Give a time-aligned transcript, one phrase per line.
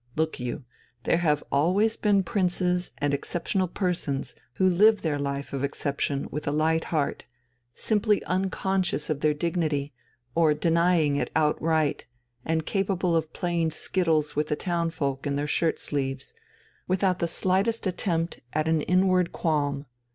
[0.15, 0.65] Look you,
[1.03, 6.47] there have always been princes and exceptional persons who live their life of exception with
[6.47, 7.25] a light heart,
[7.75, 9.93] simply unconscious of their dignity
[10.33, 12.07] or denying it outright,
[12.43, 16.33] and capable of playing skittles with the townsfolk in their shirt sleeves,
[16.87, 19.85] without the slightest attempt at an inward qualm.